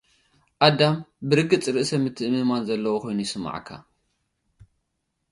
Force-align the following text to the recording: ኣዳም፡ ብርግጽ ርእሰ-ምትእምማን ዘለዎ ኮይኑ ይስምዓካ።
ኣዳም፡ 0.65 0.95
ብርግጽ 1.29 1.65
ርእሰ-ምትእምማን 1.75 2.61
ዘለዎ 2.67 2.95
ኮይኑ 3.03 3.19
ይስምዓካ። 3.23 3.69